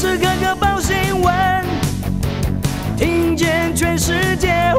[0.00, 1.34] 时刻刻报新闻，
[2.96, 4.72] 听见全世界，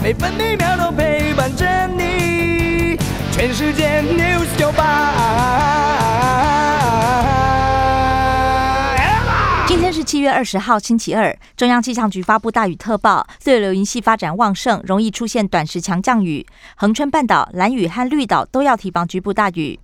[0.00, 2.96] 每分每秒都陪伴着你。
[3.32, 5.14] 全世界 news 九八。
[9.66, 11.36] 今天是七月二十号，星期二。
[11.56, 16.46] 中央气象局发布大雨特报，对流云系发展旺盛，容易出现短时强降雨。
[16.76, 19.80] 恒春半岛、蓝屿和绿岛都要提防局部大雨。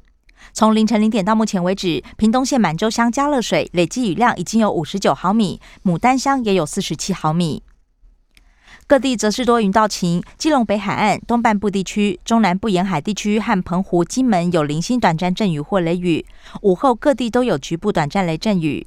[0.53, 7.62] 从凌晨零点到目前为止，屏东县满洲乡加乐水累计雨量已经有五十九毫米，牡丹乡也有四十七毫米。
[8.87, 16.27] 各地则是多云到晴，基隆北海岸东半部地区、中南部沿海地区和澎湖、金门有零星短暂阵雨或雷雨，
[16.61, 18.87] 午后各地都有局部短暂雷阵雨。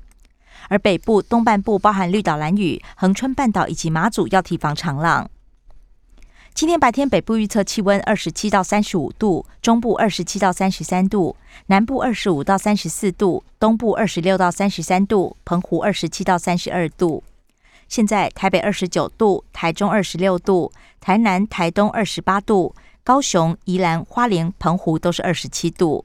[0.70, 5.30] 而北部、东半部包含绿岛、蓝屿、恒春半岛以及马祖要提防长浪。
[6.58, 11.36] 今天白天北部预测气温二十七到三十五度，中部二十七到三十三度，
[11.68, 17.24] 南部二十五到三十四度，东部二十六到三十三度，澎湖二十七到三十二度。
[17.88, 26.04] 现在台北二十九度，台中二十六度，台南、台东二十八度，高雄、宜兰、花莲、澎湖都是二十七度。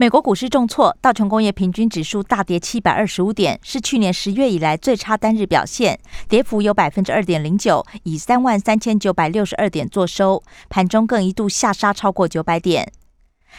[0.00, 10.42] 美国股市重挫，道琼工业平均指数大跌七百二十五点，是去年十月以来最差单日表现，跌幅有百分之二点零九，以三万三千九百六十二点作收。
[10.70, 12.90] 盘中更一度下杀超过九百点。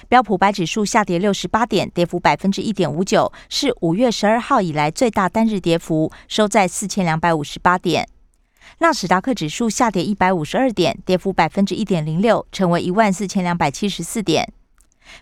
[0.09, 8.09] 标普白指数下跌六十八点，跌幅百分之一点五九，是五月十二号以来最大单日跌幅，收在四千两百五十八点。
[8.79, 14.51] 纳斯达克指数下跌一百五十二点，跌幅百分之一点零六，成为一万四千两百七十四点。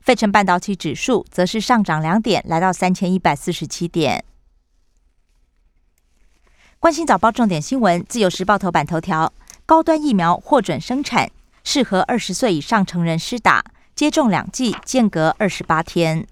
[0.02, 4.24] 费城半导体指数则是上涨两点，来到三千一百四十七点。
[6.80, 9.34] 关心早报重点新闻，自由时报头版头条：
[9.66, 11.30] 高端疫苗获准生产，
[11.64, 13.64] 适合二十岁以上成人施打，
[13.94, 16.26] 接种两剂间隔二十八天。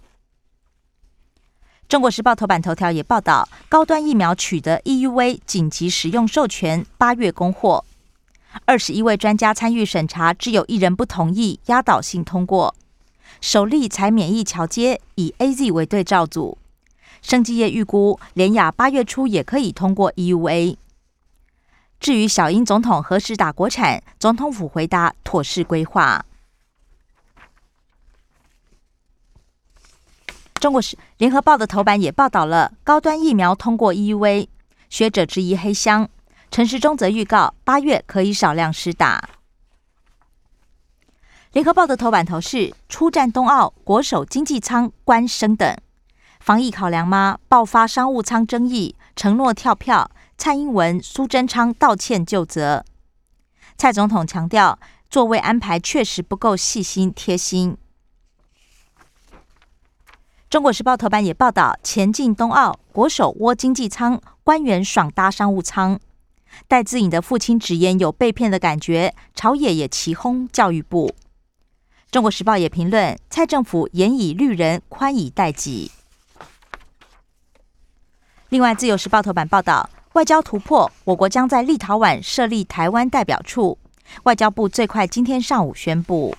[1.90, 7.84] 中国时报头版头条也报道，高端疫苗取得 EUV 紧急使用授权，八月供货。
[8.66, 12.74] 二十一位专家参与审查，只有一人不同意，压倒性通过。
[13.42, 16.58] 首例采免疫桥接，以 A Z 为对照组。
[17.22, 20.78] 生技业预估，联雅八月初也可以通过 E U A。
[22.00, 26.24] 至于小英总统何时打国产，总统府回答妥适规划。
[30.60, 34.50] 中国时联合报的头版也报道了高端疫苗通过 E U A，
[34.90, 36.10] 学者质疑黑箱。
[36.50, 39.30] 陈时中则预告八月可以少量施打。
[41.58, 45.76] 联合报的头版头是出战冬奥，国手经济舱官升等，
[46.40, 47.40] 防疫考量吗？
[47.48, 52.86] 爆发商务舱争议，承诺跳票，蔡英文、苏贞昌道歉就责。
[53.76, 54.78] 蔡总统强调，
[55.10, 57.76] 座位安排确实不够细心贴心。
[60.48, 66.00] 中国时报头版也报道，前进冬奥，国手窝经济舱，官员爽搭商务舱。
[66.68, 71.16] 戴自颖的父亲直言有被骗的感觉，朝野也齐轰教育部。
[72.10, 75.92] 中国时报也评论，蔡政府严以律人，宽以待己。
[78.50, 83.78] 另外，自由时报头版报道，外交突破，我国将在立陶宛设立台湾代表处。
[84.24, 86.34] 外交部最快今天上午宣布，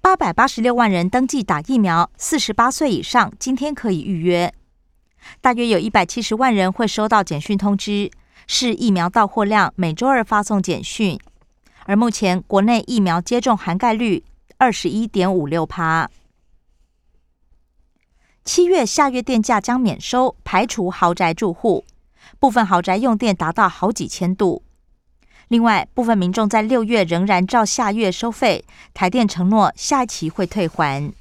[0.00, 4.52] 八百八十六万人登记打疫苗，四十八岁以上今天可以预约。
[5.40, 8.10] 大约有一百七十万人会收到简讯通知，
[8.48, 11.16] 是疫苗到货量，每周二发送简讯。
[11.86, 14.24] 而目前国内疫苗接种涵盖率
[14.58, 16.10] 二十一点五六趴，
[18.44, 21.84] 七月下月电价将免收，排除豪宅住户，
[22.38, 24.62] 部分豪宅用电达到好几千度。
[25.48, 28.64] 另外，部分民众在六月仍然照下月收费，
[28.94, 31.12] 台电承诺下一期会退还。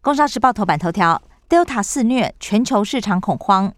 [0.00, 3.72] 工商时报头版头条：Delta 肆虐，全球市场恐慌。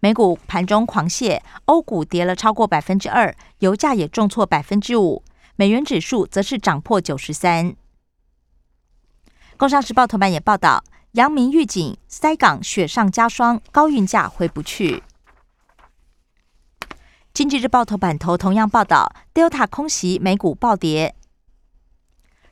[0.00, 5.22] 美股盘中狂泻，欧股跌了超过百分之二，油价也重挫百分之五，
[5.56, 7.74] 美元指数则是涨破九十三。
[9.56, 15.02] 工商时报头版也报道，阳明预警塞港雪上加霜，高运价回不去。
[17.32, 21.14] 经济日报头版头同样报道，Delta 空袭美股暴跌。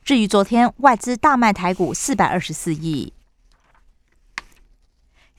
[0.03, 3.13] 至于昨天外资大卖台股四百二十四亿。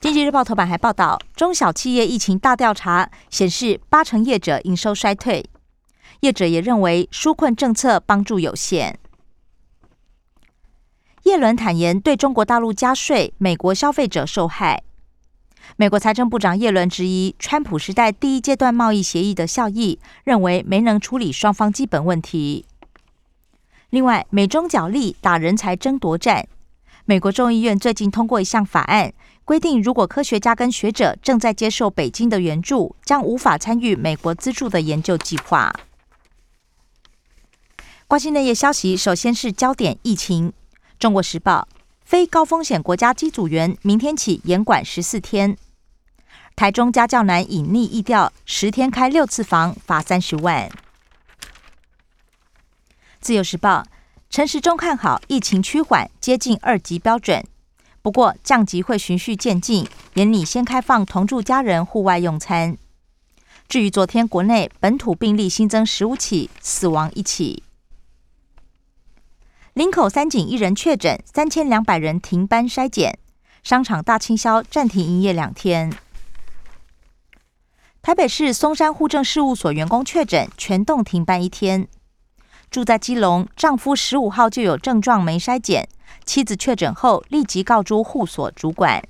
[0.05, 5.43] 经济日报头版还报道，中小企业疫情大调查显示，八成业者营收衰退。
[6.19, 8.99] 业者也认为，纾困政策帮助有限。
[11.23, 14.83] 叶伦坦言，对中国大陆加税，美国消费者受害。
[15.75, 22.67] 美国财政部长叶伦质疑川普时代第一阶段贸易协议的效益，认为没能处理双方基本问题。
[23.89, 26.47] 另外，美中角力打人才争夺战。
[27.07, 29.13] 美国众议院最近通过一项法案，
[29.43, 35.71] 规定如果科学家跟学者正在接受北京的援助，将无法参与美国资助的研究计划。
[38.07, 40.51] 关心内页消息，首先是焦点疫情。
[40.97, 41.67] 中国时报：
[42.03, 45.55] 非高风险国家机组员明天起严管十四天。
[46.55, 50.71] 台中家教男隐匿易调，十天开六次房，罚三十万。
[53.21, 53.85] 自由时报。
[54.35, 57.41] 陈时中看好疫情趋缓，接近二级标准。
[58.01, 62.77] 不过降级会循序渐进，严拟先开放同住家人户外用餐。
[63.69, 67.63] 至于昨天国内本土病例新增十五起，死亡一起。
[69.73, 73.17] 林口三井一人确诊，三千两百人停班筛检。
[73.63, 75.93] 商场大清销，暂停营业两天。
[78.01, 81.87] 台北市松山户政事务所员工确诊，全栋停班一天。
[82.69, 85.87] 住在基隆，丈夫十五号就有症状没筛检，
[86.25, 89.01] 妻子确诊后立即告诸护所主管。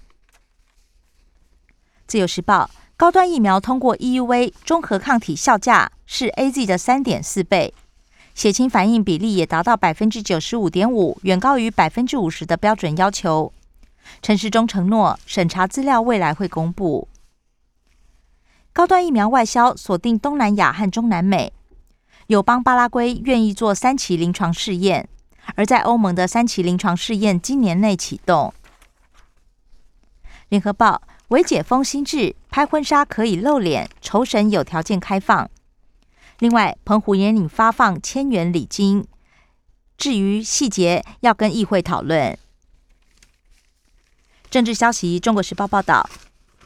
[2.08, 7.74] 自由时报高端疫苗通过 EUV 中和抗体效价是 AZ 的三点四倍，
[8.36, 13.52] 血清反应比例也达到百分之九十五点五，远高于百分之五十的标准要求。
[14.22, 17.08] 陈时中承诺审查资料未来会公布。
[18.72, 21.52] 高端疫苗外销锁定东南亚和中南美。
[22.28, 25.08] 友邦巴拉圭愿意做三期临床试验，
[25.54, 28.52] 而在欧盟的三期临床试验今年内启动。
[30.50, 35.48] 联合报：为解封心智，拍婚纱可以露脸，酬神有条件开放。
[36.40, 39.06] 另外，澎湖也领发放千元礼金，
[39.96, 42.36] 至于细节要跟议会讨论。
[44.50, 46.10] 政治消息：中国时报报道，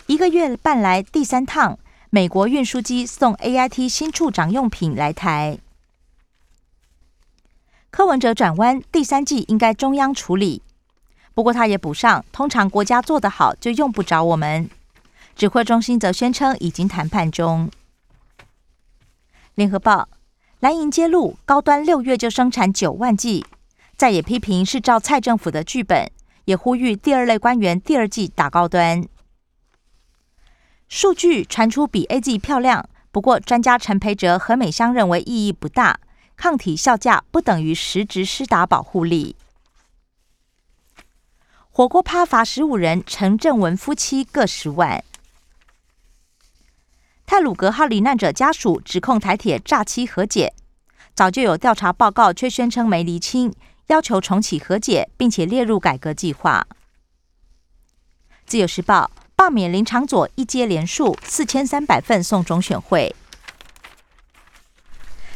[0.08, 1.78] 一个月半来第三趟。
[2.12, 5.60] 美国运输机送 A I T 新处长用品来台。
[7.92, 10.64] 柯文哲转弯，第三季应该中央处理。
[11.36, 14.68] 不过他也补上，通常国家做得好就用不着我们。
[15.36, 17.70] 指挥中心则宣称已经谈判中。
[19.54, 20.10] 联合报
[20.60, 23.46] 蓝营揭露，高端六月就生产九万剂，
[23.96, 26.10] 再也批评是照蔡政府的剧本，
[26.46, 29.08] 也呼吁第二类官员第二季打高端。
[30.90, 36.00] 数据传出比 A G 漂亮，不过专家陈培哲和美香认为意义不大，
[36.36, 39.36] 抗体效价不等于实质施打保护力。
[41.70, 45.04] 火锅趴罚十五人，陈正文夫妻各十万。
[47.28, 50.56] 泰鲁格号罹难者家属指控台铁诈欺和解，
[51.14, 53.54] 早就有调查报告，却宣称没厘清，
[53.88, 56.66] 要求重启和解，并且列入改革计划。
[58.48, 59.12] 自由时报。
[59.40, 63.16] 罢免林长佐一接连数四千三百份送中选会。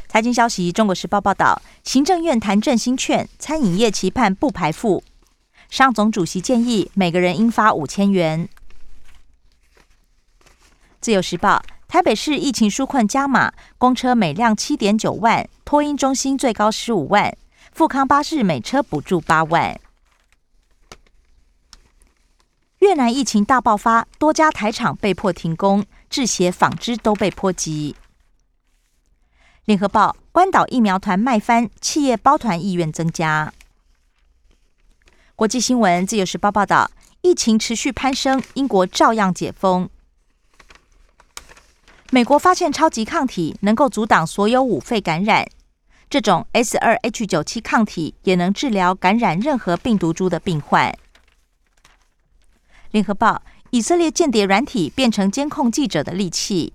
[0.09, 5.05] 财经消息：中国时报报道，行政院谈振兴券，餐饮业期盼不排付。
[5.69, 8.49] 商总主席建议每个人应发五千元。
[10.99, 17.33] 自由时报：台北市疫情纾困加码，公车每辆七点九万，托婴中心最高十五万，
[17.71, 19.79] 富康巴士每车补助八万。
[22.83, 27.95] 越南疫情大爆发，多家台厂被迫停工，制鞋、纺织都被波及。
[29.63, 33.53] 联合报：关岛疫苗团卖翻，企业包团意愿增加。
[35.37, 36.91] 国际新闻：自由时报报道，
[37.21, 39.89] 疫情持续攀升，英国照样解封。
[42.11, 45.47] 美国发现超级抗体能够阻挡所有五肺感染，
[46.09, 50.93] 这种 S 二 H 九七抗体也能治疗感染任何病毒株的病患。
[52.93, 56.73] 联合报：以色列间谍软体变成监控记者的利器，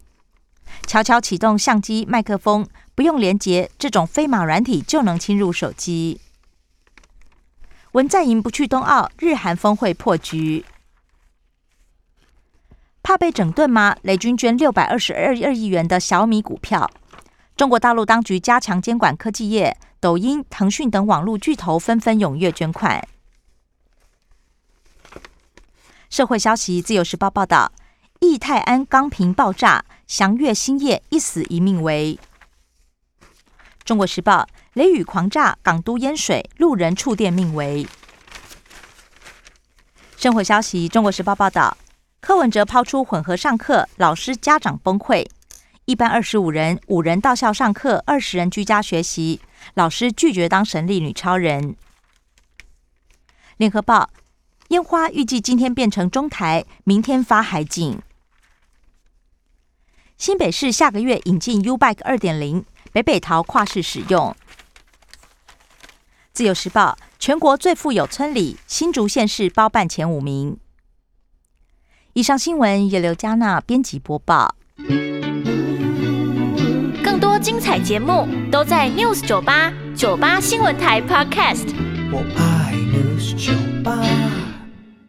[0.85, 6.21] 悄悄启动相机、麦克风，不用连接，这种飞马软体就能侵入手机。
[7.93, 10.65] 文在寅不去冬奥，日韩峰会破局，
[13.01, 13.97] 怕被整顿吗？
[14.03, 16.91] 雷军捐六百二十二亿元的小米股票，
[17.57, 23.07] 中国大陆当局加强监管科技业，抖音、腾讯等网络巨头纷纷踊跃捐款。
[26.11, 27.71] 社会消息：自由时报报道，
[28.21, 32.19] 易泰安钢瓶爆炸，祥月兴业一死一命为。
[33.85, 37.87] 中国时报：雷雨狂炸，港都淹水，路人触电命为。
[40.17, 41.77] 生活消息：中国时报报道，
[42.21, 45.29] 柯文哲抛出混合上课，老师家长崩溃，
[45.85, 49.41] 一班二十五人，五人到校上课，二十人居家学习，
[49.75, 51.77] 老师拒绝当神力女超人。
[53.59, 54.09] 联合报。
[54.69, 58.01] 烟花预计今天变成中台，明天发海景。
[60.19, 64.37] 新北市下个月引进 U Bike 二点零，北北桃跨市使用。
[66.33, 70.59] 自由时报全国最富有村里，新竹县市包办前五名。
[72.13, 74.55] 以上新闻由刘嘉娜编辑播报。
[77.03, 81.75] 更多精彩节目都在 News 九八九八新闻台 Podcast。
[82.13, 84.28] 我爱 News 酒吧。